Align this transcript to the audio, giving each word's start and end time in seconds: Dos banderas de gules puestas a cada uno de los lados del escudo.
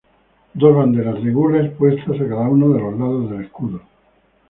Dos 0.61 0.73
banderas 0.75 1.23
de 1.23 1.29
gules 1.31 1.73
puestas 1.75 2.19
a 2.19 2.27
cada 2.27 2.49
uno 2.49 2.69
de 2.73 2.79
los 2.81 2.97
lados 2.97 3.29
del 3.29 3.41
escudo. 3.43 3.83